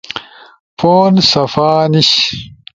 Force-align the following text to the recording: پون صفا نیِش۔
پون 0.77 1.13
صفا 1.31 1.71
نیِش۔ 1.93 2.09